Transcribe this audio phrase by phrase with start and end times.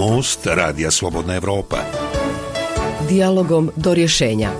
[0.00, 1.76] Most Radija Slobodna Evropa.
[3.08, 4.50] Dialogom do rješenja.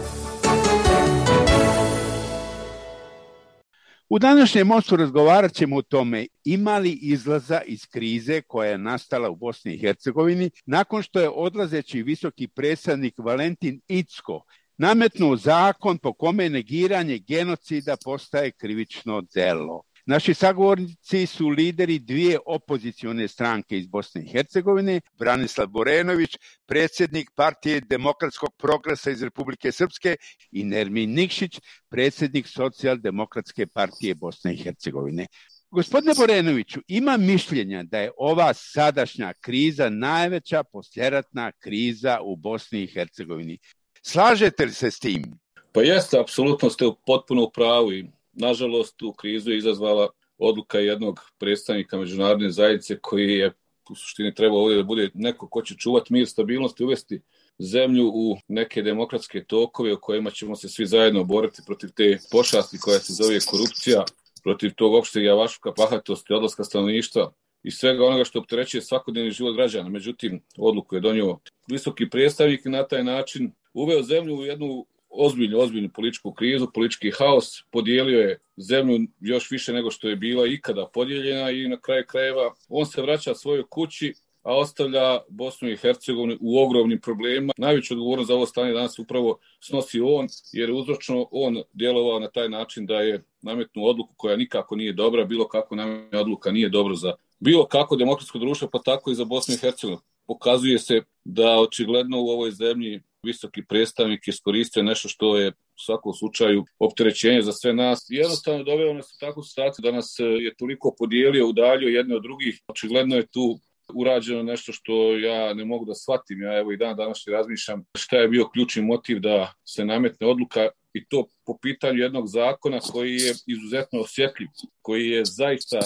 [4.08, 9.36] U današnjem mostu razgovarat ćemo o tome imali izlaza iz krize koja je nastala u
[9.36, 14.42] Bosni i Hercegovini nakon što je odlazeći visoki predstavnik Valentin Icko
[14.78, 19.82] nametnuo zakon po kome negiranje genocida postaje krivično delo.
[20.10, 26.36] Naši sagovornici su lideri dvije opozicione stranke iz Bosne i Hercegovine, Branislav Borenović,
[26.66, 30.16] predsjednik Partije demokratskog progresa iz Republike Srpske
[30.52, 35.26] i Nermin Nikšić, predsjednik Socijaldemokratske partije Bosne i Hercegovine.
[35.70, 42.92] Gospodine Borenoviću, ima mišljenja da je ova sadašnja kriza najveća posljeratna kriza u Bosni i
[42.92, 43.58] Hercegovini.
[44.02, 45.38] Slažete li se s tim?
[45.72, 50.08] Pa jeste, apsolutno ste potpuno u pravu i nažalost tu krizu je izazvala
[50.38, 53.52] odluka jednog predstavnika međunarodne zajednice koji je
[53.90, 57.20] u suštini trebao ovdje da bude neko ko će čuvati mir, stabilnost i uvesti
[57.58, 62.78] zemlju u neke demokratske tokove u kojima ćemo se svi zajedno boriti protiv te pošasti
[62.78, 64.04] koja se zove korupcija,
[64.42, 69.88] protiv tog opšteg javaška, pahatosti, odlaska stanovništva i svega onoga što opterećuje svakodnevni život građana.
[69.88, 75.58] Međutim, odluku je donio visoki predstavnik i na taj način uveo zemlju u jednu ozbiljnu,
[75.58, 80.86] ozbiljnu političku krizu, politički haos, podijelio je zemlju još više nego što je bila ikada
[80.94, 86.36] podijeljena i na kraju krajeva on se vraća svojoj kući, a ostavlja Bosnu i Hercegovinu
[86.40, 87.52] u ogromnim problemima.
[87.58, 92.30] Najveću odgovornost za ovo stanje danas upravo snosi on, jer je uzročno on djelovao na
[92.30, 96.68] taj način da je nametnu odluku koja nikako nije dobra, bilo kako nametna odluka nije
[96.68, 100.00] dobro za bilo kako demokratsko društvo, pa tako i za Bosnu i Hercegovinu.
[100.26, 106.12] Pokazuje se da očigledno u ovoj zemlji visoki predstavnik iskoristio nešto što je u svakom
[106.14, 108.06] slučaju opterećenje za sve nas.
[108.08, 112.22] Jednostavno doveo nas u takvu situaciju da nas e, je toliko podijelio, udaljio jedne od
[112.22, 112.60] drugih.
[112.68, 113.58] Očigledno je tu
[113.94, 116.42] urađeno nešto što ja ne mogu da shvatim.
[116.42, 120.68] Ja evo i dan danas razmišljam šta je bio ključni motiv da se nametne odluka
[120.94, 124.48] i to po pitanju jednog zakona koji je izuzetno osjetljiv,
[124.82, 125.80] koji je zaista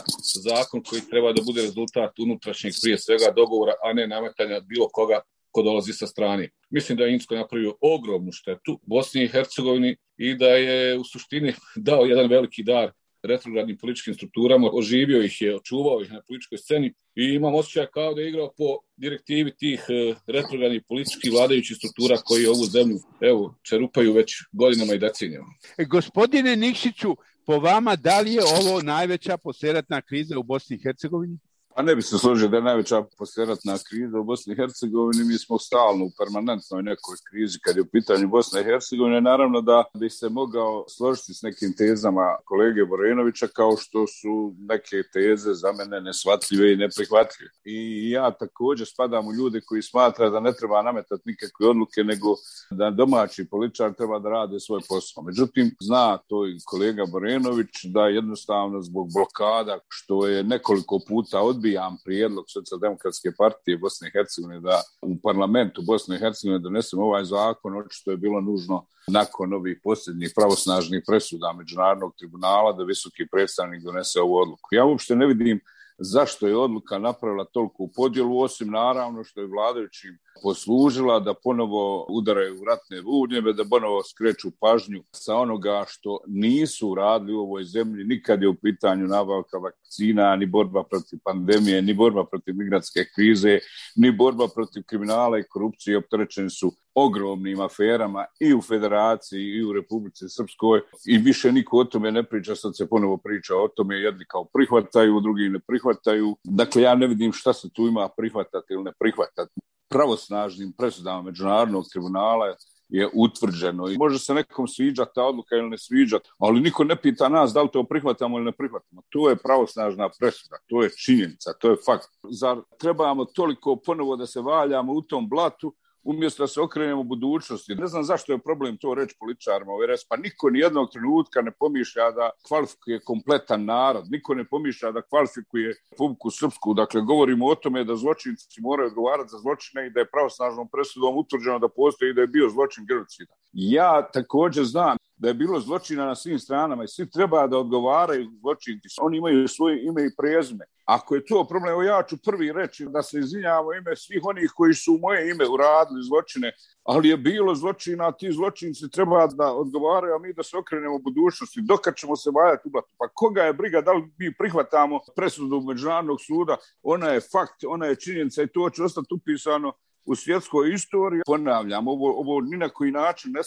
[0.45, 5.21] zakon koji treba da bude rezultat unutrašnjeg prije svega dogovora, a ne nametanja bilo koga
[5.51, 6.49] ko dolazi sa strane.
[6.75, 11.53] Mislim da je Insko napravio ogromnu štetu Bosni i Hercegovini i da je u suštini
[11.89, 12.91] dao jedan veliki dar
[13.23, 18.15] retrogradnim političkim strukturama, oživio ih je, očuvao ih na političkoj sceni i imam osjećaj kao
[18.15, 23.55] da je igrao po direktivi tih e, retrogradnih političkih vladajućih struktura koji ovu zemlju evo,
[23.63, 25.55] čerupaju već godinama i decenijama.
[25.79, 30.83] E, gospodine Nikšiću, po vama, da li je ovo najveća posljedatna kriza u Bosni i
[30.83, 31.39] Hercegovini?
[31.77, 35.25] Pa ne bi se složio da je najveća posljedatna kriza u Bosni i Hercegovini.
[35.25, 39.21] Mi smo stalno u permanentnoj nekoj krizi kad je u pitanju Bosne i Hercegovine.
[39.21, 45.03] Naravno da bi se mogao složiti s nekim tezama kolege Borenovića kao što su neke
[45.13, 47.51] teze za mene nesvatljive i neprihvatljive.
[47.65, 52.29] I ja također spadam u ljude koji smatra da ne treba nametati nikakve odluke, nego
[52.71, 55.23] da domaći političar treba da rade svoj posao.
[55.23, 61.64] Međutim, zna to i kolega Borenović da jednostavno zbog blokada što je nekoliko puta odbio
[61.65, 67.25] odbijam prijedlog socijaldemokratske partije Bosne i Hercegovine da u parlamentu Bosne i Hercegovine donesemo ovaj
[67.25, 73.83] zakon, očito je bilo nužno nakon ovih posljednjih pravosnažnih presuda Međunarodnog tribunala da visoki predstavnik
[73.83, 74.75] donese ovu odluku.
[74.75, 75.61] Ja uopšte ne vidim
[75.99, 82.65] zašto je odluka napravila toliko podjelu, osim naravno što je vladajućim poslužila da ponovo udaraju
[82.65, 88.43] ratne vudnjeve, da ponovo skreću pažnju sa onoga što nisu radili u ovoj zemlji, nikad
[88.43, 93.59] je u pitanju nabavka vakcina, ni borba protiv pandemije, ni borba protiv migratske krize,
[93.97, 99.73] ni borba protiv kriminala i korupcije, opterećeni su ogromnim aferama i u Federaciji i u
[99.73, 103.97] Republici Srpskoj i više niko o tome ne priča, sad se ponovo priča o tome,
[103.97, 106.37] jedni kao prihvataju, drugi ne prihvataju.
[106.45, 109.53] Dakle, ja ne vidim šta se tu ima prihvatati ili ne prihvatati
[109.95, 112.55] pravosnažnim presudama Međunarodnog tribunala
[112.89, 116.97] je utvrđeno i može se nekom sviđati ta odluka ili ne sviđati, ali niko ne
[116.97, 119.03] pita nas da li to prihvatamo ili ne prihvatamo.
[119.09, 122.09] To je pravosnažna presuda, to je činjenica, to je fakt.
[122.31, 125.75] Zar trebamo toliko ponovo da se valjamo u tom blatu
[126.05, 127.75] umjesto da se okrenemo u budućnosti.
[127.75, 131.43] Ne znam zašto je problem to reći političarima u RS, pa niko ni jednog trenutka
[131.43, 136.75] ne pomišlja da kvalifikuje kompletan narod, niko ne pomišlja da kvalifikuje Republiku Srpsku.
[136.75, 141.17] Dakle, govorimo o tome da zločinci moraju odgovarati za zločine i da je pravosnažnom presudom
[141.17, 143.33] utvrđeno da postoji i da je bio zločin genocida.
[143.53, 148.31] Ja također znam da je bilo zločina na svim stranama i svi treba da odgovaraju
[148.41, 148.89] zločinci.
[149.01, 150.65] Oni imaju svoje ime i prezme.
[150.85, 154.75] Ako je to problem, ja ću prvi reći da se izvinjamo ime svih onih koji
[154.75, 160.15] su u moje ime uradili zločine, ali je bilo zločina, ti zločinci treba da odgovaraju,
[160.15, 161.61] a mi da se okrenemo budućnosti.
[161.63, 162.89] Dokad ćemo se vajati u blatu?
[162.99, 166.57] Pa koga je briga da li mi prihvatamo presudu Međunarodnog suda?
[166.83, 169.73] Ona je fakt, ona je činjenica i to će ostati upisano
[170.07, 171.23] u svjetskoj istoriji.
[171.27, 173.43] Ponavljam, ovo, ovo ni na koji način ne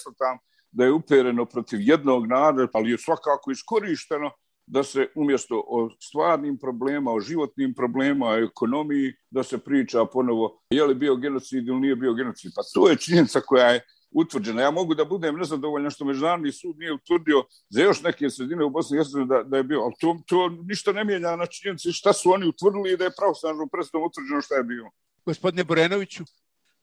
[0.78, 4.32] da je upereno protiv jednog naroda, ali je svakako iskorišteno
[4.68, 10.62] da se umjesto o stvarnim problema, o životnim problema, o ekonomiji, da se priča ponovo
[10.70, 12.52] je li bio genocid ili nije bio genocid.
[12.56, 13.82] Pa to je činjenica koja je
[14.12, 14.62] utvrđena.
[14.62, 18.70] Ja mogu da budem nezadovoljan što Međunarodni sud nije utvrdio za još neke sredine u
[18.70, 19.80] Bosni i Hercegovini da, da je bio.
[19.80, 23.18] Ali to, to ništa ne mijenja na činjenici šta su oni utvrdili i da je
[23.18, 24.90] pravosnažno predstavom utvrđeno šta je bilo.
[25.26, 26.24] Gospodine Borenoviću.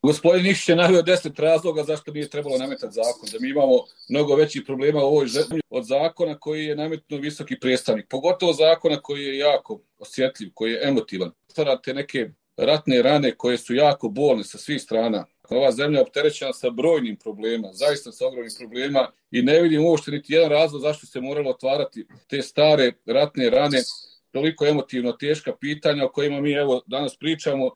[0.04, 3.28] Gospodin Nišić je navio deset razloga zašto nije trebalo nametati zakon.
[3.32, 7.60] Da mi imamo mnogo većih problema u ovoj zemlji od zakona koji je nametno visoki
[7.60, 8.06] predstavnik.
[8.08, 11.30] Pogotovo zakona koji je jako osjetljiv, koji je emotivan.
[11.48, 15.26] Stvarate neke ratne rane koje su jako bolne sa svih strana.
[15.50, 20.10] Ova zemlja je opterećena sa brojnim problema, zaista sa ogromnim problema i ne vidim uopšte
[20.10, 23.82] niti jedan razlog zašto se moralo otvarati te stare ratne rane
[24.34, 27.66] toliko emotivno teška pitanja o kojima mi evo danas pričamo,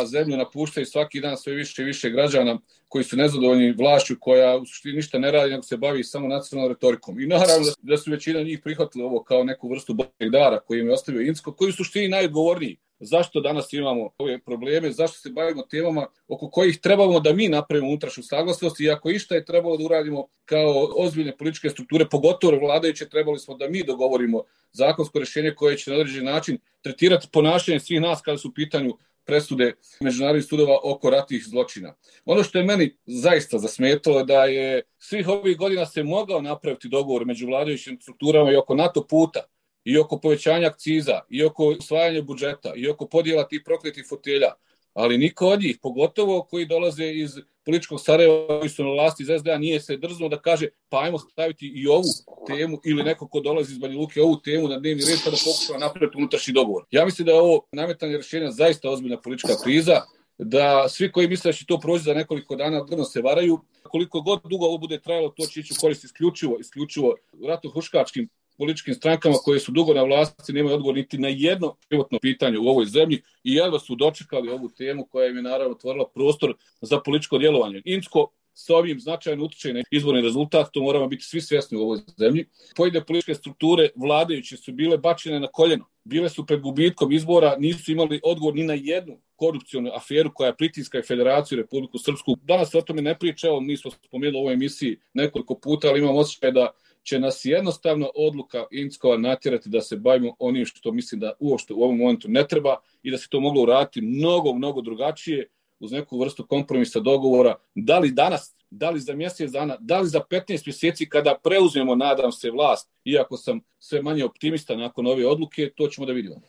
[0.00, 2.58] a zemlju napuštaju svaki dan sve više i više građana
[2.88, 6.72] koji su nezadovoljni vlašću koja u suštini ništa ne radi, nego se bavi samo nacionalnom
[6.72, 7.20] retorikom.
[7.20, 10.86] I naravno da su većina njih prihvatili ovo kao neku vrstu bojeg dara koji im
[10.86, 15.62] je ostavio Insko, koji su suštini najodgovorniji zašto danas imamo ove probleme, zašto se bavimo
[15.62, 18.80] temama oko kojih trebamo da mi napravimo unutrašnju saglasnost?
[18.80, 23.54] I ako išta je trebalo da uradimo kao ozbiljne političke strukture, pogotovo vladajuće, trebali smo
[23.54, 24.42] da mi dogovorimo
[24.72, 28.96] zakonsko rešenje koje će na određen način tretirati ponašanje svih nas kada su u pitanju
[29.24, 31.94] presude međunarodnih sudova oko ratnih zločina.
[32.24, 37.26] Ono što je meni zaista zasmetalo da je svih ovih godina se mogao napraviti dogovor
[37.26, 39.40] među vladajućim strukturama i oko NATO puta,
[39.84, 44.52] i oko povećanja akciza, i oko usvajanja budžeta, i oko podijela tih prokletih fotelja,
[44.94, 47.30] ali niko od njih, pogotovo koji dolaze iz
[47.64, 51.18] političkog Sarajeva koji su na vlasti iz SDA, nije se drzno da kaže pa ajmo
[51.18, 52.04] staviti i ovu
[52.46, 55.36] temu ili neko ko dolazi iz Banja Luke ovu temu na dnevni red pa da
[55.44, 56.84] pokušava napraviti unutrašnji dogovor.
[56.90, 60.02] Ja mislim da je ovo nametanje rješenja zaista ozbiljna politička kriza,
[60.38, 63.60] da svi koji misle da će to proći za nekoliko dana drno se varaju.
[63.82, 68.28] Koliko god dugo ovo bude trajalo, to će ići u korist isključivo, isključivo ratno-huškačkim
[68.58, 72.68] političkim strankama koje su dugo na vlasti nemaju odgovor niti na jedno životno pitanje u
[72.68, 77.00] ovoj zemlji i jedva su dočekali ovu temu koja im je naravno otvorila prostor za
[77.00, 77.82] političko djelovanje.
[77.84, 81.98] Insko sa ovim značajno utiče na izborni rezultat, to moramo biti svi svjesni u ovoj
[82.18, 82.46] zemlji.
[82.76, 87.92] Pojedine političke strukture vladajuće su bile bačene na koljeno, bile su pred gubitkom izbora, nisu
[87.92, 92.36] imali odgovor ni na jednu korupcijonu aferu koja pritiska i Federaciju Republiku Srpsku.
[92.42, 95.88] Danas se o tome ne priča, evo mi smo spomenuli u ovoj emisiji nekoliko puta,
[95.88, 96.70] ali imam osjećaj da
[97.04, 101.82] će nas jednostavno odluka Inckova natjerati da se bavimo onim što mislim da uopšte u
[101.82, 105.48] ovom momentu ne treba i da se to moglo uraditi mnogo, mnogo drugačije
[105.80, 110.08] uz neku vrstu kompromisa dogovora, da li danas, da li za mjesec dana, da li
[110.08, 115.26] za 15 mjeseci kada preuzmemo, nadam se, vlast, iako sam sve manje optimista nakon ove
[115.26, 116.40] odluke, to ćemo da vidimo.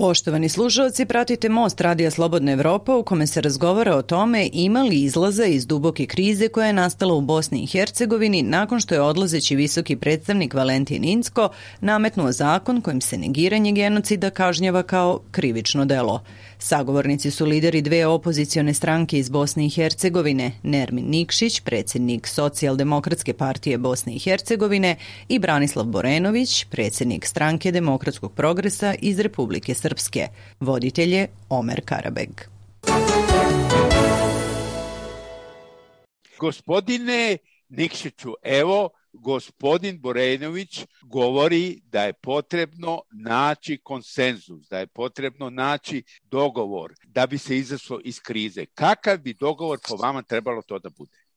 [0.00, 5.02] Poštovani slušalci, pratite Most Radija Slobodna Evropa u kome se razgovara o tome ima li
[5.02, 9.56] izlaza iz duboke krize koja je nastala u Bosni i Hercegovini nakon što je odlazeći
[9.56, 11.48] visoki predstavnik Valentin Insko
[11.80, 16.22] nametnuo zakon kojim se negiranje genocida kažnjava kao krivično delo.
[16.58, 23.78] Sagovornici su lideri dve opozicione stranke iz Bosne i Hercegovine, Nermin Nikšić, predsjednik Socijaldemokratske partije
[23.78, 24.96] Bosne i Hercegovine
[25.28, 30.28] i Branislav Borenović, predsjednik stranke Demokratskog progresa iz Republike Srpske.
[30.60, 32.28] Voditelj je Omer Karabeg.
[36.38, 46.02] Gospodine Nikšiću, evo gospodin Borenović govori da je potrebno naći konsenzus, da je potrebno naći
[46.22, 48.66] dogovor da bi se izašlo iz krize.
[48.66, 51.27] Kakav bi dogovor po vama trebalo to da bude?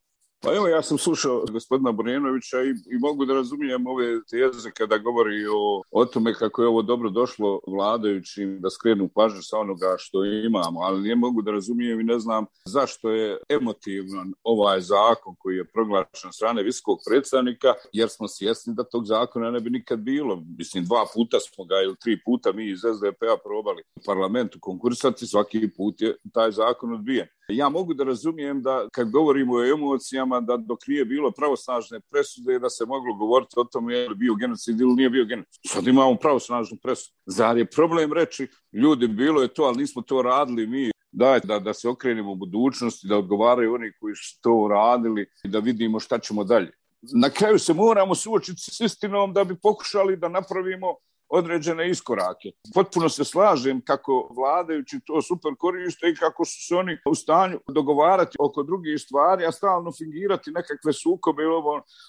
[0.44, 4.98] Pa evo, ja sam slušao gospodina Borjenovića i, i mogu da razumijem ove teze kada
[4.98, 9.96] govori o, o tome kako je ovo dobro došlo vladajućim da skrenu pažnju sa onoga
[9.98, 15.36] što imamo, ali ne mogu da razumijem i ne znam zašto je emotivan ovaj zakon
[15.40, 20.00] koji je proglašen strane visokog predstavnika, jer smo svjesni da tog zakona ne bi nikad
[20.00, 20.44] bilo.
[20.58, 25.28] Mislim, dva puta smo ga ili tri puta mi iz SDP-a probali u parlamentu konkursati,
[25.28, 27.28] svaki put je taj zakon odbijen.
[27.56, 32.60] Ja mogu da razumijem da kad govorimo o emocijama da dok nije bilo pravosnažne presude
[32.60, 35.62] da se moglo govoriti o tome je li bio genocid ili nije bio genocid.
[35.68, 37.16] Sad imamo pravosnažnu presudu.
[37.26, 41.60] Zar je problem reći ljudi bilo je to, ali nismo to radili mi dajte da,
[41.60, 46.00] da se okrenemo u budućnosti, da odgovaraju oni koji su to radili i da vidimo
[46.00, 46.72] šta ćemo dalje.
[47.02, 50.96] Na kraju se moramo suočiti s istinom da bi pokušali da napravimo
[51.32, 52.52] određene iskorake.
[52.74, 57.60] Potpuno se slažem kako vladajući to super koriste i kako su se oni u stanju
[57.68, 61.44] dogovarati oko drugih stvari, a stalno fingirati nekakve sukobe.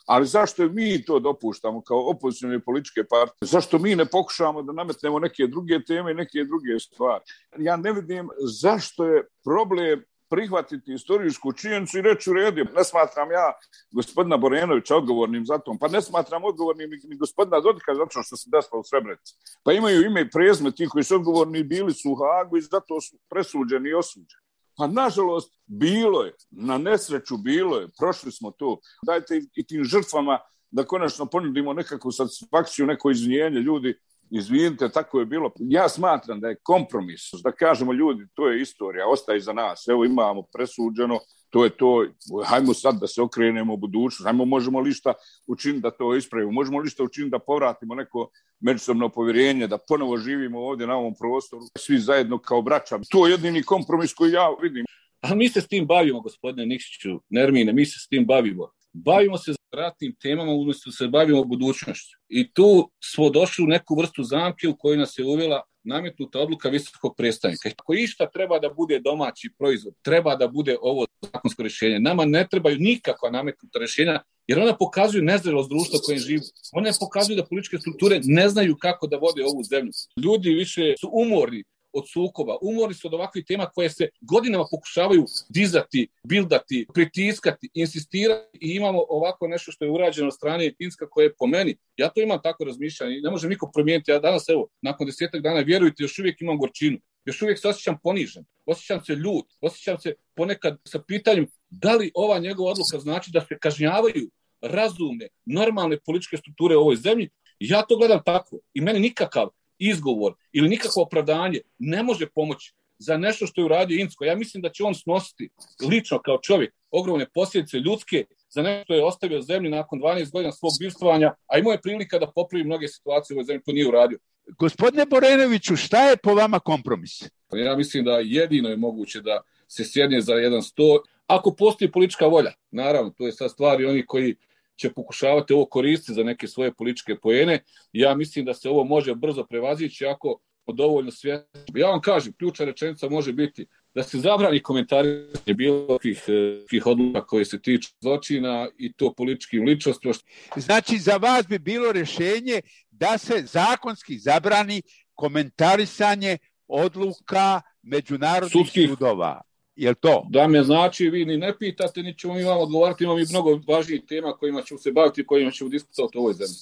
[0.06, 3.36] Ali zašto mi to dopuštamo kao opozicijne političke partije?
[3.40, 7.24] Zašto mi ne pokušamo da nametnemo neke druge teme i neke druge stvari?
[7.58, 8.28] Ja ne vidim
[8.60, 12.64] zašto je problem prihvatiti istorijsku činjenicu i reći u redu.
[12.76, 13.52] Ne smatram ja
[13.90, 18.50] gospodina Borenovića odgovornim za to, pa ne smatram odgovornim ni gospodina Dodika zato što se
[18.52, 19.34] desilo u Srebrenici.
[19.64, 23.00] Pa imaju ime i prezme ti koji su odgovorni bili su u Hagu i zato
[23.00, 24.42] su presuđeni i osuđeni.
[24.76, 28.78] Pa nažalost, bilo je, na nesreću bilo je, prošli smo to.
[29.06, 30.38] Dajte i tim žrtvama
[30.70, 33.98] da konačno ponudimo nekakvu satisfakciju, neko izvinjenje ljudi
[34.32, 35.50] izvinite, tako je bilo.
[35.58, 40.04] Ja smatram da je kompromis, da kažemo ljudi, to je istorija, ostaje za nas, evo
[40.04, 41.18] imamo presuđeno,
[41.50, 42.06] to je to,
[42.44, 45.14] hajmo sad da se okrenemo u budućnost, hajmo možemo li šta
[45.46, 50.16] učiniti da to ispravimo, možemo li šta učiniti da povratimo neko međusobno povjerenje, da ponovo
[50.16, 52.98] živimo ovdje na ovom prostoru, svi zajedno kao braća.
[53.10, 54.84] To je jedini kompromis koji ja vidim.
[55.20, 58.70] A mi se s tim bavimo, gospodine Nikšiću, Nermine, mi se s tim bavimo.
[58.92, 62.18] Bavimo se ratnim temama umjesto se bavimo budućnošću.
[62.28, 66.68] I tu smo došli u neku vrstu zamke u kojoj nas je uvela nametnuta odluka
[66.68, 67.68] visokog predstavnika.
[67.78, 71.99] Ako išta treba da bude domaći proizvod, treba da bude ovo zakonsko rješenje.
[71.99, 76.40] Nama ne trebaju nikakva nametnuta rješenja, jer ona pokazuju nezrelost društva kojem živi.
[76.72, 79.92] One pokazuju da političke strukture ne znaju kako da vode ovu zemlju.
[80.25, 85.25] Ljudi više su umorni od sukoba, umorni su od ovakvih tema koje se godinama pokušavaju
[85.49, 91.25] dizati, bildati, pritiskati, insistirati i imamo ovako nešto što je urađeno od strane Finska koje
[91.25, 94.68] je po meni, ja to imam tako razmišljanje, ne može niko promijeniti, ja danas evo,
[94.82, 99.14] nakon desetak dana, vjerujte, još uvijek imam gorčinu, još uvijek se osjećam ponižen, osjećam se
[99.14, 104.30] ljut, osjećam se ponekad sa pitanjem da li ova njegova odluka znači da se kažnjavaju
[104.61, 109.49] razumne, normalne političke strukture u ovoj zemlji, ja to gledam tako i meni nikakav
[109.90, 114.24] izgovor ili nikakvo opravdanje ne može pomoći za nešto što je uradio Insko.
[114.24, 115.50] Ja mislim da će on snositi
[115.88, 120.52] lično kao čovjek ogromne posljedice ljudske za nešto što je ostavio zemlju nakon 12 godina
[120.52, 123.88] svog bivstvovanja, a imao je prilika da popravi mnoge situacije u ovoj zemlji, to nije
[123.88, 124.18] uradio.
[124.58, 127.22] Gospodine Borenoviću, šta je po vama kompromis?
[127.52, 132.26] Ja mislim da jedino je moguće da se sjedne za jedan sto, ako postoji politička
[132.26, 132.52] volja.
[132.70, 134.36] Naravno, to je sad stvari oni koji
[134.76, 137.62] će pokušavati ovo koristiti za neke svoje političke pojene.
[137.92, 141.46] Ja mislim da se ovo može brzo prevazići ako dovoljno svjesno.
[141.74, 145.08] Ja vam kažem, ključna rečenica može biti da se zabrani komentari
[145.56, 146.22] bilo kakvih,
[146.62, 150.14] kakvih odluka koje se tiču zločina i to političkim ličnostima.
[150.56, 152.60] Znači, za vas bi bilo rješenje
[152.90, 154.82] da se zakonski zabrani
[155.14, 156.38] komentarisanje
[156.68, 158.88] odluka međunarodnih Sudskih.
[158.90, 159.40] sudova.
[159.76, 160.26] Jel to?
[160.30, 163.60] Da me znači, vi ni ne pitate, ni ćemo mi vam odgovarati, imamo i mnogo
[163.68, 166.54] važnijih tema kojima ćemo se baviti kojima ćemo diskutovati u ovoj zemlji.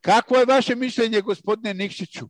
[0.00, 2.28] Kako je vaše mišljenje, gospodine Nikšiću?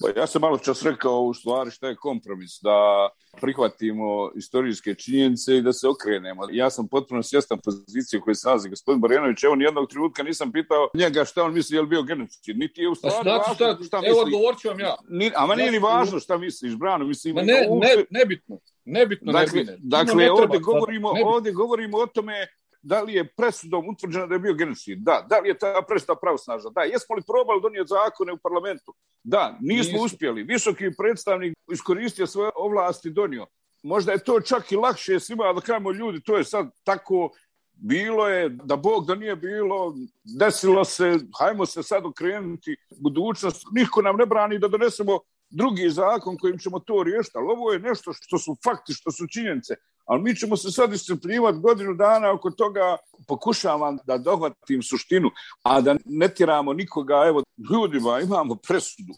[0.00, 3.08] Pa ja sam malo čas rekao u stvari šta je kompromis, da
[3.40, 6.42] prihvatimo istorijske činjenice i da se okrenemo.
[6.52, 9.44] Ja sam potpuno svjestan pozicije koje se nalazi gospodin Borjanović.
[9.44, 12.58] Evo, nijednog trenutka nisam pitao njega šta on misli, je li bio genocid.
[12.58, 14.10] Niti je u stvari šta, važno šta, šta misli.
[14.10, 14.94] Evo, odgovorit ću vam ja.
[15.08, 17.04] Ni, a ma nije ni važno šta misliš, Brano.
[17.04, 18.58] Mislim, Ma ne, ne, nebitno.
[18.84, 22.46] Nebitno, dakle, ne Dakle, ne ovdje, govorimo, ovdje govorimo o tome
[22.84, 24.98] da li je presudom utvrđeno da je bio genocid?
[24.98, 25.26] Da.
[25.28, 26.70] Da li je ta presuda pravosnažna?
[26.70, 26.82] Da.
[26.82, 28.94] Jesmo li probali donijeti zakone u parlamentu?
[29.22, 29.58] Da.
[29.60, 30.04] Nismo Nismo.
[30.04, 30.42] uspjeli.
[30.42, 33.46] Visoki predstavnik iskoristio svoje ovlasti donio.
[33.82, 37.30] Možda je to čak i lakše svima da kažemo ljudi, to je sad tako
[37.72, 39.94] bilo je, da Bog da nije bilo,
[40.38, 45.18] desilo se, hajmo se sad okrenuti budućnost, niko nam ne brani da donesemo
[45.50, 49.26] drugi zakon kojim ćemo to riješiti, ali ovo je nešto što su fakti, što su
[49.26, 49.74] činjenice.
[50.04, 52.96] Ali mi ćemo se sad iscrpljivati godinu dana oko toga,
[53.28, 55.30] pokušavam da dohvatim suštinu,
[55.62, 59.14] a da ne tiramo nikoga, evo, ljudima imamo presudu,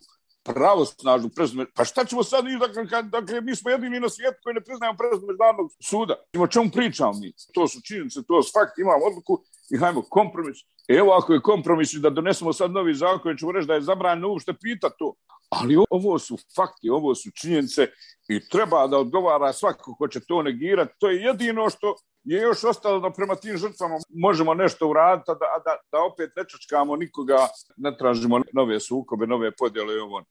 [0.46, 1.66] pravosnažnu presudu.
[1.74, 5.26] Pa šta ćemo sad, dakle, dakle, mi smo jedini na svijetu koji ne priznajemo presudu
[5.26, 6.14] međunarodnog suda.
[6.38, 7.32] O čemu pričamo mi?
[7.54, 10.56] To su činjenice, to su fakti, imamo odluku i hajmo kompromis.
[10.88, 14.52] Evo ako je kompromis da donesemo sad novi zakon, ćemo reći da je zabranjeno uopšte
[14.62, 15.14] pita to.
[15.48, 17.86] Ali ovo su fakti, ovo su činjenice
[18.28, 20.94] i treba da odgovara svako ko će to negirati.
[20.98, 25.62] To je jedino što je još ostalo da prema tim žrtvama možemo nešto uraditi, da,
[25.64, 30.22] da, da opet ne čačkamo nikoga, ne tražimo nove sukobe, nove podjele i ovo.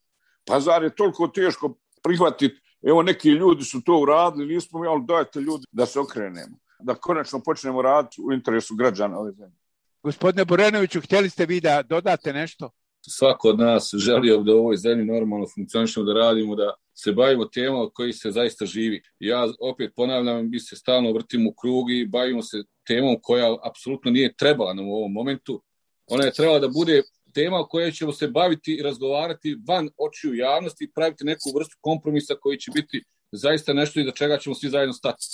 [0.46, 1.74] Pa zar je toliko teško
[2.04, 6.58] prihvatiti, evo neki ljudi su to uradili, nismo mi, ali dajte ljudi da se okrenemo,
[6.80, 9.58] da konačno počnemo raditi u interesu građana ove zemlje.
[10.04, 12.70] Gospodine Borenoviću, htjeli ste vi da dodate nešto?
[13.10, 17.46] svako od nas želio da u ovoj zemlji normalno funkcionišemo, da radimo, da se bavimo
[17.46, 19.02] temama od kojih se zaista živi.
[19.20, 24.12] Ja opet ponavljam, mi se stalno vrtimo u krug i bavimo se temom koja apsolutno
[24.12, 25.62] nije trebala nam u ovom momentu.
[26.08, 27.04] Ona je trebala da bude
[27.36, 31.78] tema o kojoj ćemo se baviti i razgovarati van očiju javnosti i praviti neku vrstu
[31.82, 35.26] kompromisa koji će biti zaista nešto i čega ćemo svi zajedno stati.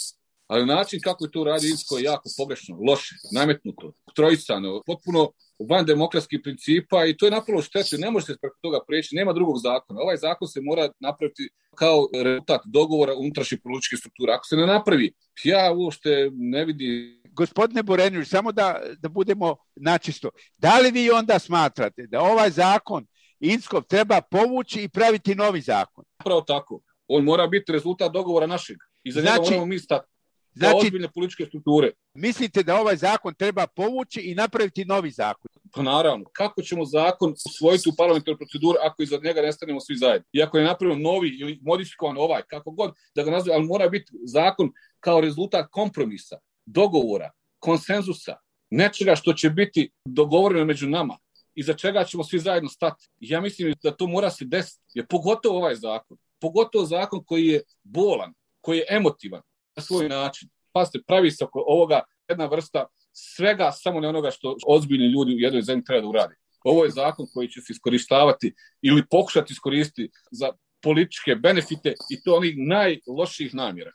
[0.47, 5.31] Ali način kako je to radi Insko je jako pogrešno, loše, nametnuto, trojicano, potpuno
[5.69, 7.95] van demokratskih principa i to je napravo štetu.
[7.97, 10.01] Ne može se preko toga preći, nema drugog zakona.
[10.01, 14.33] Ovaj zakon se mora napraviti kao rezultat dogovora unutrašnje političke strukture.
[14.33, 20.29] Ako se ne napravi, ja uopšte ne vidi gospodine Borenović, samo da, da budemo načisto.
[20.57, 23.05] Da li vi onda smatrate da ovaj zakon
[23.39, 26.05] Inskov treba povući i praviti novi zakon?
[26.23, 26.81] Pravo tako.
[27.07, 28.77] On mora biti rezultat dogovora našeg.
[29.03, 30.07] I za znači, njega moramo mi stati.
[30.53, 31.91] Znači, ozbiljne političke strukture.
[32.13, 35.51] Mislite da ovaj zakon treba povući i napraviti novi zakon?
[35.73, 36.25] Pa naravno.
[36.33, 40.27] Kako ćemo zakon usvojiti u parlamentarnu proceduru ako iza njega ne stanemo svi zajedno?
[40.31, 43.89] I ako je napravimo novi ili modifikovan ovaj, kako god da ga nazove, ali mora
[43.89, 48.35] biti zakon kao rezultat kompromisa, dogovora, konsenzusa,
[48.69, 51.17] nečega što će biti dogovoreno među nama
[51.55, 53.07] i za čega ćemo svi zajedno stati.
[53.19, 57.61] Ja mislim da to mora se desiti, jer pogotovo ovaj zakon, pogotovo zakon koji je
[57.83, 59.41] bolan, koji je emotivan
[59.75, 60.49] na svoj način.
[60.71, 65.39] Pazite, pravi se oko ovoga jedna vrsta svega samo ne onoga što ozbiljni ljudi u
[65.39, 66.35] jednoj zemlji treba da uradi.
[66.63, 70.51] Ovo je zakon koji će se iskoristavati ili pokušati iskoristiti za
[70.81, 73.91] političke benefite i to onih najlošijih namjera.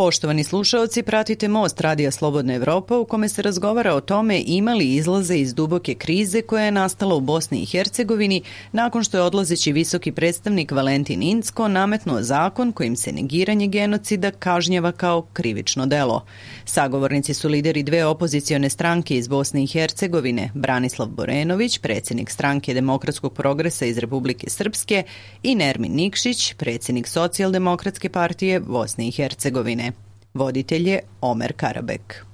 [0.00, 4.94] Poštovani slušaoci, pratite Most Radija Slobodna Evropa u kome se razgovara o tome ima li
[4.94, 8.42] izlaze iz duboke krize koja je nastala u Bosni i Hercegovini
[8.72, 14.92] nakon što je odlazeći visoki predstavnik Valentin Incko nametnuo zakon kojim se negiranje genocida kažnjava
[14.92, 16.24] kao krivično delo.
[16.64, 23.34] Sagovornici su lideri dve opozicione stranke iz Bosne i Hercegovine, Branislav Borenović, predsjednik stranke Demokratskog
[23.34, 25.02] progresa iz Republike Srpske
[25.42, 29.89] i Nermin Nikšić, predsjednik Socijaldemokratske partije Bosne i Hercegovine.
[30.34, 32.24] Voditelj je Omer Karabek.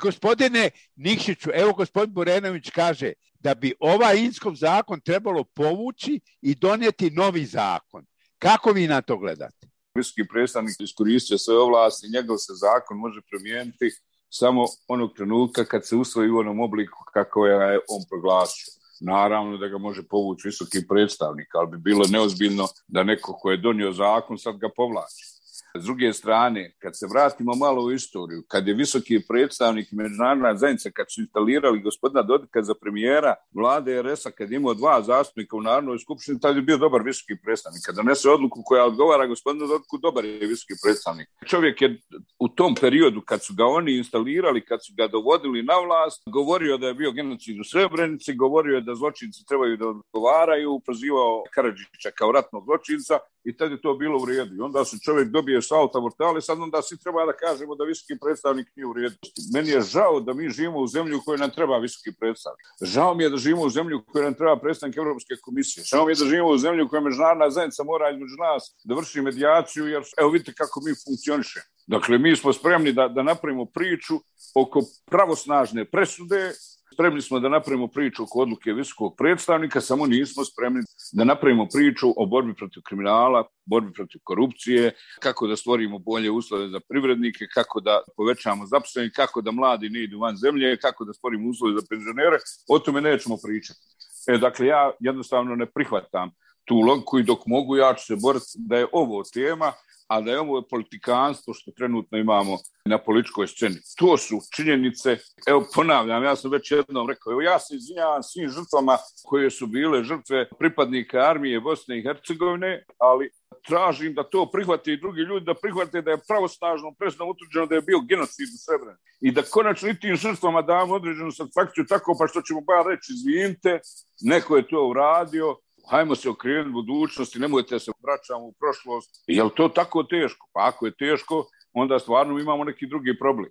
[0.00, 7.10] Gospodine Nikšiću, evo gospodin Borenović kaže da bi ovaj Inskov zakon trebalo povući i donijeti
[7.10, 8.06] novi zakon.
[8.38, 9.68] Kako vi na to gledate?
[9.94, 13.90] Visoki predstavnik iskoristio sve ovlasti, njegov se zakon može promijeniti
[14.30, 19.68] samo onog trenutka kad se usvoji u onom obliku kako je on proglasio naravno da
[19.68, 24.38] ga može povući visoki predstavnik, ali bi bilo neozbiljno da neko ko je donio zakon
[24.38, 25.35] sad ga povlači.
[25.80, 30.90] S druge strane, kad se vratimo malo u istoriju, kad je visoki predstavnik međunarodna zajednica,
[30.90, 35.98] kad su instalirali gospodina Dodika za premijera vlade RS-a, kad imao dva zastupnika u Narodnoj
[35.98, 37.82] skupštini, tad je bio dobar visoki predstavnik.
[37.86, 41.28] Kad donese odluku koja odgovara gospodinu Dodiku, dobar je visoki predstavnik.
[41.46, 42.00] Čovjek je
[42.38, 46.78] u tom periodu, kad su ga oni instalirali, kad su ga dovodili na vlast, govorio
[46.78, 52.32] da je bio genocid u Srebrenici, govorio da zločinci trebaju da odgovaraju, prozivao Karadžića kao
[52.32, 54.54] ratnog zločinca i tad je to bilo u redu.
[54.54, 58.18] I onda se čovjek dobije salta mortale, sad onda svi treba da kažemo da visoki
[58.20, 59.16] predstavnik nije u redu.
[59.54, 62.66] Meni je žao da mi živimo u zemlji u kojoj nam treba visoki predstavnik.
[62.82, 65.84] Žao mi je da živimo u zemlji u kojoj nam treba predstavnik Evropske komisije.
[65.84, 68.94] Žao mi je da živimo u zemlji u kojoj međunarodna zajednica mora između nas da
[68.94, 71.64] vrši medijaciju, jer evo vidite kako mi funkcionišemo.
[71.86, 74.14] Dakle, mi smo spremni da, da napravimo priču
[74.54, 74.80] oko
[75.10, 76.52] pravosnažne presude
[76.96, 80.80] spremni smo da napravimo priču oko odluke visokog predstavnika, samo nismo spremni
[81.12, 86.68] da napravimo priču o borbi protiv kriminala, borbi protiv korupcije, kako da stvorimo bolje uslove
[86.68, 91.12] za privrednike, kako da povećamo zaposlenje, kako da mladi ne idu van zemlje, kako da
[91.12, 93.80] stvorimo uslove za penzionere, o tome nećemo pričati.
[94.28, 96.30] E, dakle, ja jednostavno ne prihvatam
[96.64, 99.72] tu logiku i dok mogu ja ću se boriti da je ovo tema,
[100.06, 103.76] a da je ovo politikanstvo što trenutno imamo na političkoj sceni.
[103.98, 105.16] To su činjenice,
[105.46, 109.66] evo ponavljam, ja sam već jednom rekao, evo ja se izvinjavam svim žrtvama koje su
[109.66, 113.30] bile žrtve pripadnika armije Bosne i Hercegovine, ali
[113.66, 117.74] tražim da to prihvate i drugi ljudi, da prihvate da je pravosnažno presno utvrđeno da
[117.74, 122.16] je bio genocid u Srebrenici i da konačno i tim žrtvama damo određenu satisfakciju tako
[122.18, 123.80] pa što ćemo bar reći izvinite,
[124.20, 125.56] neko je to uradio,
[125.90, 129.24] hajmo se okrenuti budućnosti, nemojte se vraćamo u prošlost.
[129.26, 130.48] Je li to tako teško?
[130.52, 133.50] Pa ako je teško, onda stvarno imamo neki drugi problem.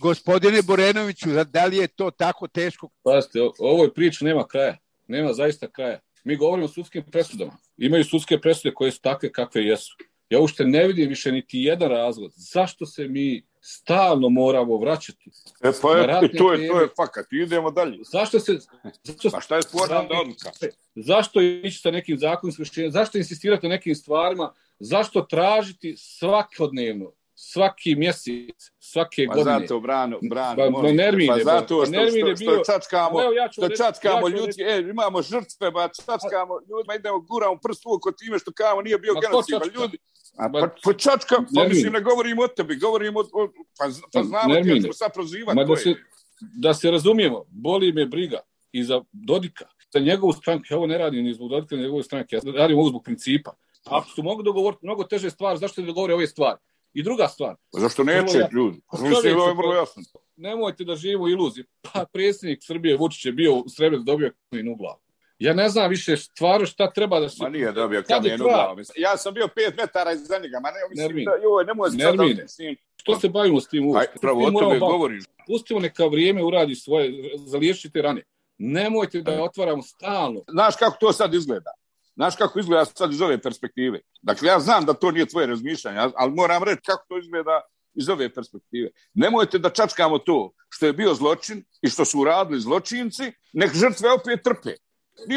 [0.00, 2.88] Gospodine Borenoviću, da li je to tako teško?
[3.02, 4.76] Pazite, ovoj priči nema kraja.
[5.08, 6.00] Nema zaista kraja.
[6.24, 7.56] Mi govorimo o sudskim presudama.
[7.76, 9.96] Imaju sudske presude koje su takve kakve jesu.
[10.30, 12.30] Ja ušte ne vidim više niti jedan razlog.
[12.34, 15.30] Zašto se mi stalno moramo vraćati.
[15.64, 17.26] E pa je, to je, to je fakat.
[17.32, 17.98] Idemo dalje.
[18.12, 18.58] Zašto se...
[19.02, 20.50] Zašto, pa šta je sporna odluka?
[20.94, 22.90] Zašto ići sa nekim zakonskim rješenjem?
[22.90, 24.52] Zašto insistirati na nekim stvarima?
[24.78, 29.58] Zašto tražiti svakodnevno, svaki mjesec, svake pa godine.
[29.60, 33.68] zato, Brano, Brano, Pa, molim Nermine, pa zato što, što, što čačkamo, Evo, ja što
[33.68, 38.12] reći- čačkamo ja ljudski, e, imamo žrtve, ba, čačkamo ljudima, idemo, guramo prst u oko
[38.12, 39.98] time što kamo nije bio genocid, ljudi,
[40.36, 44.22] a, pa, pa čačka, pa mislim, ne govorim o tebi, govorim o, o pa, pa
[44.22, 45.94] znamo ti, ja sad prozivati, Ma da se,
[46.40, 48.38] da se razumijemo, boli me briga
[48.72, 52.02] i za Dodika, za njegovu stranku, ja ovo ne radim ni zbog Dodika, ni njegove
[52.02, 53.54] stranke, ja radim ovo zbog principa.
[53.84, 56.58] Ako su mogli dogovoriti mnogo teže stvari, zašto ne dogovore ove stvari?
[56.94, 58.80] I druga stvar, Pa Zašto neće ja- ljudi?
[58.90, 60.02] Pa Mislim, ovo je vrlo jasno.
[60.36, 61.64] nemojte da živimo u iluziji.
[61.82, 64.98] Pa predsjednik Srbije Vučić je bio u Srebrenici dobio kamen u glavu.
[65.38, 67.36] Ja ne znam više stvarno šta treba da se...
[67.42, 68.54] Ma nije dobio Kad je kamen u kraj?
[68.56, 68.76] glavu.
[68.76, 69.02] mislim.
[69.02, 71.24] Ja sam bio pet metara iza njega, ma ne, mislim Nermin.
[71.24, 74.50] da, joj, nemoj sad da, mislim, Što se bavimo s tim aj, pravo S o
[74.50, 74.80] tome baviti.
[74.80, 75.24] govoriš.
[75.46, 77.12] Pustimo neka vrijeme uradi svoje,
[77.46, 78.22] zaliječite rane.
[78.58, 80.40] Nemojte da je otvaramo stalno.
[80.48, 81.70] Znaš kako to sad izgleda?
[82.14, 84.00] Znaš kako izgleda sad iz ove perspektive?
[84.22, 87.60] Dakle, ja znam da to nije tvoje razmišljanje, ali moram reći kako to izgleda
[87.94, 88.90] iz ove perspektive.
[89.14, 94.12] Nemojte da čačkamo to što je bio zločin i što su uradili zločinci, nek žrtve
[94.12, 94.76] opet trpe.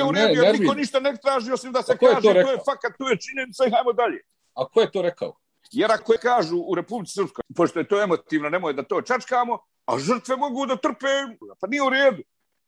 [0.07, 2.51] U Ne, redu, jer niko ništa ne traži osim da se je kaže to to,
[2.51, 4.19] je fakat, to je činjenica i hajmo dalje.
[4.53, 5.35] A ko je to rekao?
[5.71, 9.59] Jer ako je kažu u Republici Srpskoj, pošto je to emotivno, nemoj da to čačkamo,
[9.85, 11.13] a žrtve mogu da trpe,
[11.61, 12.23] pa nije u redu.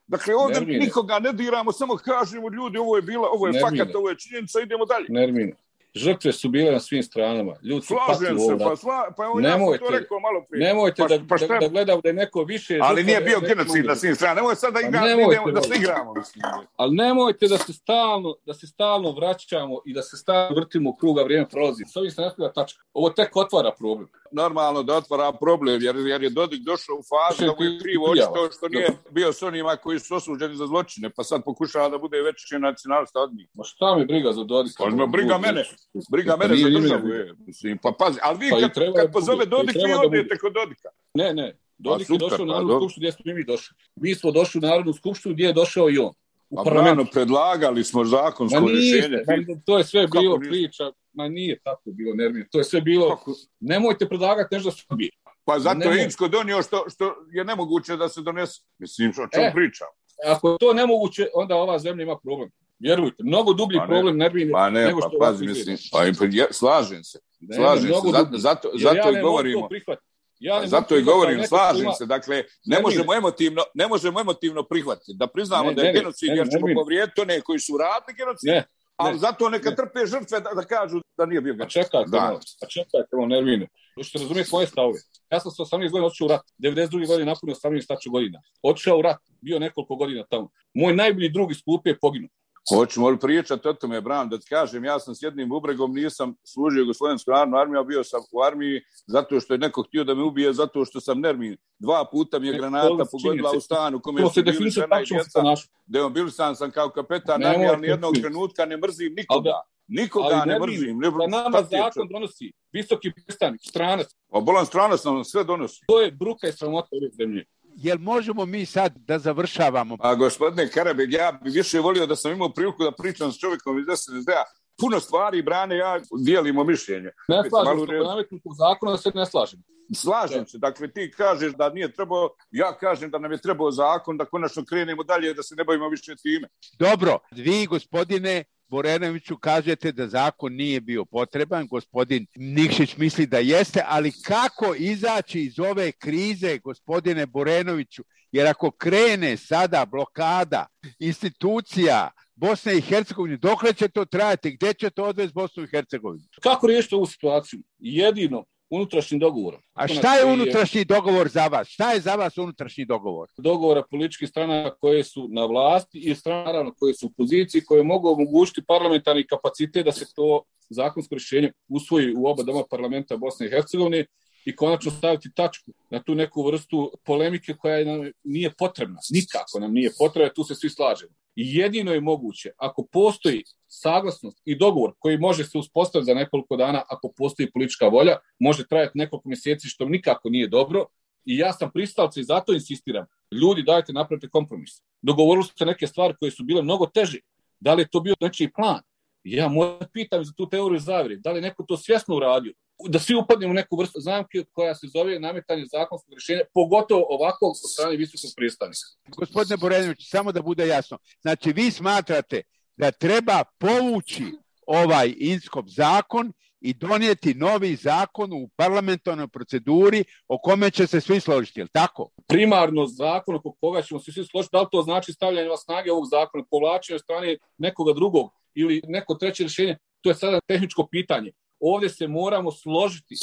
[0.06, 0.84] Dakle, ovdje Nermine.
[0.84, 3.78] nikoga ne diramo, samo kažemo ljudi, ovo je bila, ovo je Nermine.
[3.84, 5.06] fakat, ovo je činjenica, idemo dalje.
[5.08, 5.52] Nermine.
[5.94, 7.54] Žrtve su bile na svim stranama.
[7.62, 10.66] Ljudi su Slažem se, pa, sla, pa evo, ja sam Nemojte- to rekao malo prije.
[10.68, 12.78] Nemojte Pa- da, pa da, da gledamo da je neko više...
[12.82, 14.40] Ali nije bio genocid na svim stranama.
[14.40, 16.14] Nemoj sad da, igra, nemojte, idemo, da se igramo.
[16.14, 16.42] Mislim.
[16.76, 20.96] Ali nemojte da se stalno, da se stalno vraćamo i da se stalno vrtimo u
[20.96, 21.84] kruga, vrijeme prolazi.
[21.92, 22.22] S ovim se
[22.54, 22.82] tačka.
[22.92, 24.08] Ovo tek otvara problem.
[24.32, 28.10] Normalno da otvara problem, jer, jer je Dodik došao u fazu da mu je krivo
[28.10, 31.98] očito što nije bio s onima koji su osuđeni za zločine, pa sad pokušava da
[31.98, 33.48] bude veći nacionalista od njih.
[33.54, 34.84] Ma šta mi briga za Dodika?
[34.98, 35.64] Pa, briga mene.
[36.10, 37.08] Briga Pa mene za državu.
[37.08, 37.34] je.
[37.46, 40.38] Mislim, pa pazi, ali vi Pa kad, kad pozove Dodik, vi bude.
[40.38, 40.88] kod Dodika.
[41.14, 41.58] Ne, ne.
[41.78, 43.76] Dodik Pa je došao u Narodnu skupštinu gdje smo i mi došli.
[43.96, 46.12] Mi smo došli u Narodnu skupštinu gdje je došao i on.
[46.50, 47.12] U Pa parlamentu.
[47.12, 49.16] predlagali smo Ma zakonsko nije, rješenje.
[49.48, 50.50] ma to je sve Kako bilo nije?
[50.50, 52.44] priča, ma nije tako bilo nervino.
[52.50, 53.34] To je sve bilo, Kako?
[53.60, 55.10] nemojte predlagati nešto Srbije.
[55.44, 55.96] Pa zato Nemoj.
[55.96, 58.60] je Incko donio što, što je nemoguće da se donese.
[58.78, 59.52] Mislim, o čemu E.
[59.54, 59.88] pričam?
[60.26, 62.50] Ako je to nemoguće, onda ova zemlja ima problem.
[62.78, 63.88] Vjerujte, mnogo dublji Pa ne.
[63.88, 66.04] problem nervini Pa ne, nego pa što ovako pazi, mislim, pa pa
[66.50, 67.18] slažem se.
[67.40, 69.68] Ne, Slažem se, zato, zato, zato ja i govorimo.
[69.86, 69.94] to.
[70.40, 72.06] Ja Zato i govorim, slažem ima- se.
[72.06, 76.28] Dakle, ne možemo emotivno, ne možemo emotivno prihvatiti da priznamo Ne, da je ne, genocid
[76.30, 78.64] ne, jer ćemo povrijediti one koji su radili genocid, Ne,
[78.96, 79.76] ali zato neka ne.
[79.76, 81.72] trpe žrtve da, da kažu da nije bio pa genocid.
[81.72, 82.20] čekajte, Da.
[82.20, 83.66] malo, pa čekajte, malo nervine.
[83.94, 84.98] Hoćete razumjeti moje stavove.
[85.30, 86.42] Ja sam sa 18 godina otišao u rat.
[86.58, 87.06] 92.
[87.06, 88.38] godine napunio 18 staču godina.
[88.62, 90.48] Otišao u rat, bio nekoliko godina tamo.
[90.74, 92.28] Moj najbolji drug iz klupe je poginuo.
[92.68, 96.34] Hoćemo li pričati o tome, Bram, da ti kažem, ja sam s jednim bubregom, nisam
[96.44, 100.22] služio Jugoslovensku armiju, a bio sam u armiji zato što je neko htio da me
[100.22, 101.56] ubije, zato što sam nermin.
[101.78, 105.04] Dva puta mi je Ne, granata pogodila u stanu u kome su bili žena i
[105.04, 105.42] djeca.
[105.86, 108.20] Demobilisan sam kao kapetan armije, ali nijednog ti.
[108.20, 109.52] trenutka ne mrzim nikoga.
[109.88, 110.98] Nikoga Ali ne Nermin, mrzim.
[110.98, 114.06] Ne, Da nama zakon donosi visoki predstavnik, stranac.
[114.32, 115.80] A bolan strana sam sve donosi.
[115.88, 117.44] To je bruka i sramota ove zemlje.
[117.82, 119.96] Jel možemo mi sad da završavamo?
[120.00, 123.78] A gospodine Karabeg, ja bi više volio da sam imao priliku da pričam s čovjekom
[123.78, 124.44] iz SNSD-a.
[124.80, 127.10] Puno stvari, brane, ja dijelimo mišljenje.
[127.28, 129.62] Ne slažem se nametnutom zakonu, da se ne slažem.
[129.94, 134.16] Slažem se, dakle ti kažeš da nije trebao, ja kažem da nam je trebao zakon,
[134.16, 136.48] da konačno krenemo dalje, da se ne bavimo više time.
[136.78, 143.82] Dobro, vi gospodine Borenoviću kažete da zakon nije bio potreban, gospodin Nikšić misli da jeste,
[143.86, 148.04] ali kako izaći iz ove krize, gospodine Borenoviću?
[148.32, 150.66] Jer ako krene sada blokada
[150.98, 154.56] institucija Bosne i Hercegovine, dokle će to trajati?
[154.56, 156.24] Gde će to odvesti Bosnu i Hercegovinu?
[156.42, 157.62] Kako riješiti ovu situaciju?
[157.78, 159.60] Jedino unutrašnjim dogovorom.
[159.74, 161.68] A šta je unutrašnji dogovor za vas?
[161.68, 163.28] Šta je za vas unutrašnji dogovor?
[163.36, 167.82] Dogovora političkih strana koje su na vlasti i strana naravno koje su u poziciji, koje
[167.82, 173.46] mogu omogućiti parlamentarni kapacitet da se to zakonsko rješenje usvoji u oba doma parlamenta Bosne
[173.46, 174.06] i Hercegovine
[174.44, 178.98] i konačno staviti tačku na tu neku vrstu polemike koja nam nije potrebna.
[179.10, 181.12] Nikako nam nije potrebna, tu se svi slažemo.
[181.36, 186.56] I jedino je moguće, ako postoji saglasnost i dogovor koji može se uspostaviti za nekoliko
[186.56, 190.86] dana, ako postoji politička volja, može trajati nekoliko mjeseci, što nikako nije dobro.
[191.24, 193.06] I ja sam pristalca i zato insistiram.
[193.32, 194.70] Ljudi, dajte napravite kompromis.
[195.02, 197.18] Dogovorili su se neke stvari koje su bile mnogo teže.
[197.60, 198.80] Da li je to bio nečiji plan?
[199.24, 201.16] Ja moram pitam za tu teoriju zavire.
[201.16, 202.52] Da li je neko to svjesno uradio?
[202.88, 207.46] Da svi upadnemo u neku vrstu zamke koja se zove nametanje zakonskog rješenja, pogotovo ovako
[207.46, 208.86] od strane visokog predstavnika.
[209.16, 210.98] Gospodine Borenović, samo da bude jasno.
[211.20, 212.42] Znači, vi smatrate
[212.76, 214.24] da treba povući
[214.66, 221.20] ovaj Inskop zakon i donijeti novi zakon u parlamentarnoj proceduri o kome će se svi
[221.20, 222.10] složiti, je li tako?
[222.28, 225.92] Primarno zakon oko koga ćemo se svi složiti, da li to znači stavljanje na snage
[225.92, 231.32] ovog zakona, povlačenje strane nekoga drugog ili neko treće rješenje, to je sada tehničko pitanje.
[231.60, 233.14] Ovdje se moramo složiti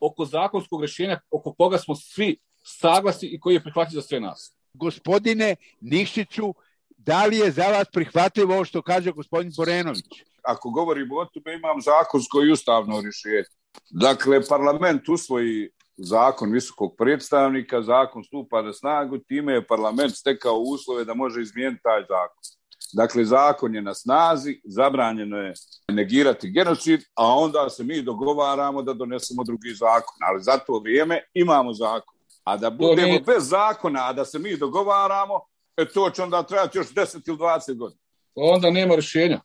[0.00, 4.56] oko zakonskog rješenja oko koga smo svi saglasni i koji je prihvatljiv za sve nas.
[4.72, 6.54] Gospodine Nikšiću,
[6.96, 10.04] da li je za vas prihvatljivo ovo što kaže gospodin Borenović?
[10.42, 13.44] Ako govorimo o tome, imam zakonsko i ustavno rješenje.
[13.90, 21.04] Dakle, parlament usvoji zakon visokog predstavnika, zakon stupa na snagu, time je parlament stekao uslove
[21.04, 22.55] da može izmijeniti taj zakon.
[22.92, 25.52] Dakle, zakon je na snazi, zabranjeno je
[25.92, 30.14] negirati genocid, a onda se mi dogovaramo da donesemo drugi zakon.
[30.28, 32.14] Ali za to vrijeme imamo zakon.
[32.44, 35.40] A da budemo bez zakona, a da se mi dogovaramo,
[35.76, 38.00] e, to će onda trajati još 10 ili 20 godina.
[38.34, 39.40] Onda nema rješenja.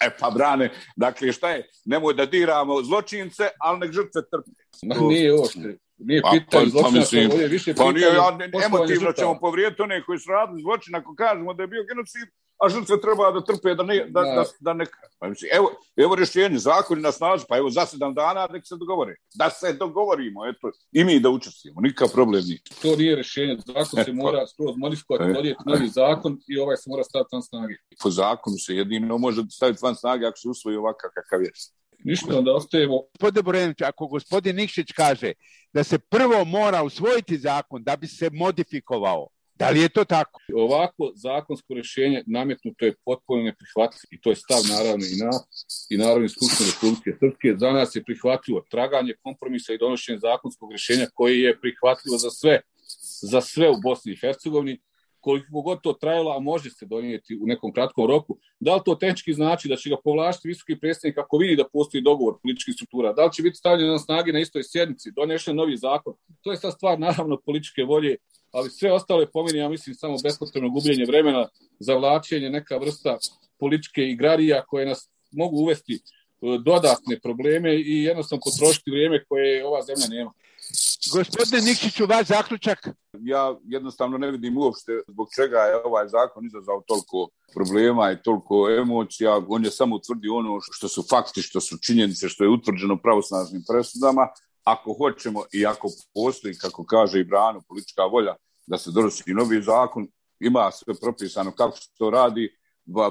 [0.00, 4.50] E pa brane, dakle šta je, nemoj da diramo zločince, ali nek žrtve trpe.
[4.82, 5.78] Ma, nije uopšte.
[5.98, 10.04] Nije pa, pitanje pa, pa, mislim, ovdje više pa nije, ja, emotivno ćemo povrijeti one
[10.04, 12.28] koji su radili zločin ako kažemo da je bio genocid,
[12.62, 14.44] a žrtve treba da trpe, da ne, da, da.
[14.60, 14.86] da, ne,
[15.18, 18.76] pa mislim, evo, evo rješenje, zakon na snazi, pa evo za sedam dana nek se
[18.76, 19.14] dogovore.
[19.34, 22.60] Da se dogovorimo, eto, i mi da učestvujemo, nikakav problem nije.
[22.82, 27.04] To nije rješenje, zakon se mora skroz modifikovati, donijeti novi zakon i ovaj se mora
[27.04, 27.74] staviti van snage.
[28.02, 31.50] Po zakonu se jedino može staviti van snage ako se usvoji ovakav kakav je.
[32.04, 33.00] Ništa, da ostajemo.
[33.12, 35.32] Gospodine Borenović, ako gospodin Nikšić kaže
[35.72, 40.40] da se prvo mora usvojiti zakon da bi se modifikovao, da li je to tako?
[40.54, 45.44] Ovako zakonsko rješenje nametnuto je potpuno neprihvatljivo i to je stav naravno i nas
[45.90, 47.48] i Narodne skupštine Republike Srpske.
[47.56, 52.60] Za nas je prihvatljivo traganje kompromisa i donošenje zakonskog rješenja koji je prihvatljivo za sve
[53.22, 54.80] za sve u Bosni i Hercegovini
[55.24, 58.94] koliko god to trajalo, a može se donijeti u nekom kratkom roku, da li to
[58.94, 63.12] tehnički znači da će ga povlašiti visoki predstavnik ako vidi da postoji dogovor političkih struktura,
[63.12, 66.56] da li će biti stavljeno na snage na istoj sjednici, donešen novi zakon, to je
[66.56, 68.16] sad stvar naravno političke volje,
[68.52, 73.18] ali sve ostalo je pomeni, ja mislim, samo bespotrebno gubljenje vremena, zavlačenje, neka vrsta
[73.58, 76.00] političke igrarija koje nas mogu uvesti
[76.64, 80.32] dodatne probleme i jednostavno potrošiti vrijeme koje ova zemlja nema.
[81.12, 82.78] Gospodine Nikšiću, vaš zaključak?
[83.20, 88.70] Ja jednostavno ne vidim uopšte zbog čega je ovaj zakon izazvao toliko problema i toliko
[88.70, 89.40] emocija.
[89.48, 93.62] On je samo utvrdio ono što su fakti, što su činjenice, što je utvrđeno pravosnažnim
[93.68, 94.28] presudama.
[94.64, 98.34] Ako hoćemo i ako postoji, kako kaže i Brano, politička volja
[98.66, 100.08] da se donosi novi zakon,
[100.40, 102.56] ima sve propisano kako se to radi,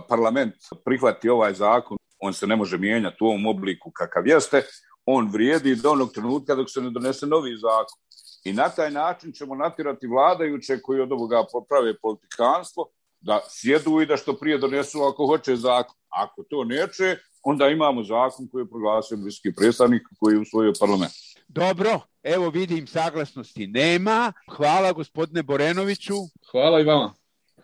[0.09, 0.53] parlament
[0.85, 4.63] prihvati ovaj zakon, on se ne može mijenjati u ovom obliku kakav jeste,
[5.05, 7.99] on vrijedi do onog trenutka dok se ne donese novi zakon.
[8.43, 12.89] I na taj način ćemo natirati vladajuće koji od ovoga poprave politikanstvo
[13.21, 15.95] da sjedu i da što prije donesu ako hoće zakon.
[16.09, 21.13] Ako to neće, onda imamo zakon koji je proglasio bliski predstavnik koji je usvojio parlament.
[21.47, 24.33] Dobro, evo vidim saglasnosti nema.
[24.57, 26.15] Hvala gospodine Borenoviću.
[26.51, 27.13] Hvala i vama.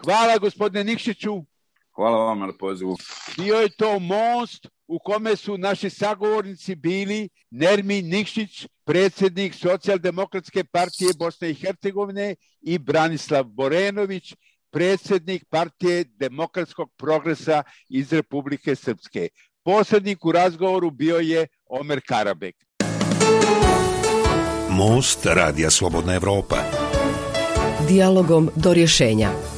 [0.05, 1.43] Hvala gospodine Nikšiću.
[1.95, 2.97] Hvala vam na pozivu.
[3.37, 11.13] Bio je to most u kome su naši sagovornici bili Nermin Nikšić, predsjednik Socijaldemokratske partije
[11.19, 14.33] Bosne i Hercegovine i Branislav Borenović,
[14.71, 19.29] predsjednik partije Demokratskog progresa iz Republike Srpske.
[19.63, 22.55] Posrednik u razgovoru bio je Omer Karabek.
[24.69, 26.57] Most Radija Slobodna Evropa.
[27.87, 29.48] Dialogom do rješenja.